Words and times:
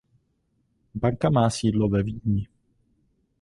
Banka 0.95 1.29
má 1.29 1.49
sídlo 1.49 1.89
ve 1.89 2.03
Vídni. 2.03 2.47